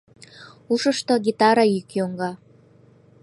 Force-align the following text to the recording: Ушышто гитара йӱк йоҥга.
Ушышто 0.71 1.13
гитара 1.25 1.65
йӱк 1.73 1.89
йоҥга. 1.97 2.31